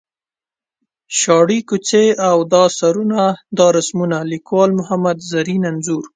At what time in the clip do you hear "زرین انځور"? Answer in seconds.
5.31-6.05